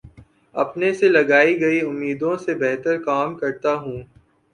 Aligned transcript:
اپنے 0.55 0.91
سے 0.93 1.09
لگائی 1.09 1.59
گئی 1.61 1.79
امیدوں 1.81 2.35
سے 2.37 2.55
بہترکام 2.55 3.35
کرتا 3.35 3.73
ہوں 3.75 4.01